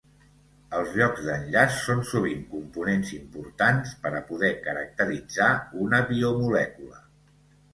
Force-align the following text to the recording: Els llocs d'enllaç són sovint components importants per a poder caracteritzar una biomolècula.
Els 0.75 0.95
llocs 0.99 1.19
d'enllaç 1.25 1.75
són 1.89 2.01
sovint 2.11 2.41
components 2.53 3.11
importants 3.17 3.93
per 4.07 4.13
a 4.21 4.23
poder 4.31 4.51
caracteritzar 4.65 5.51
una 5.85 6.01
biomolècula. 6.11 7.07